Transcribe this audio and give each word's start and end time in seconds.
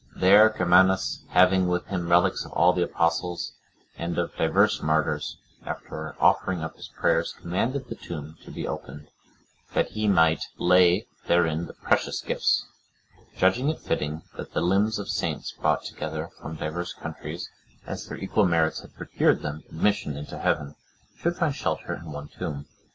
There 0.15 0.49
Germanus, 0.49 1.25
having 1.29 1.67
with 1.67 1.85
him 1.85 2.09
relics 2.09 2.43
of 2.43 2.51
all 2.53 2.73
the 2.73 2.81
Apostles, 2.81 3.51
and 3.99 4.17
of 4.17 4.35
divers 4.35 4.81
martyrs, 4.81 5.37
after 5.63 6.15
offering 6.19 6.63
up 6.63 6.75
his 6.75 6.87
prayers, 6.87 7.33
commanded 7.39 7.87
the 7.87 7.93
tomb 7.93 8.35
to 8.43 8.49
be 8.49 8.67
opened, 8.67 9.09
that 9.75 9.89
he 9.91 10.07
might 10.07 10.41
lay 10.57 11.05
therein 11.27 11.67
the 11.67 11.75
precious 11.75 12.19
gifts; 12.21 12.65
judging 13.37 13.69
it 13.69 13.79
fitting, 13.79 14.23
that 14.37 14.53
the 14.53 14.61
limbs 14.61 14.97
of 14.97 15.07
saints 15.07 15.51
brought 15.51 15.83
together 15.83 16.31
from 16.41 16.55
divers 16.55 16.93
countries, 16.93 17.47
as 17.85 18.07
their 18.07 18.17
equal 18.17 18.47
merits 18.47 18.79
had 18.81 18.95
procured 18.95 19.43
them 19.43 19.61
admission 19.69 20.17
into 20.17 20.39
heaven, 20.39 20.73
should 21.19 21.35
find 21.35 21.53
shelter 21.53 21.93
in 21.93 22.11
one 22.11 22.27
tomb. 22.27 22.65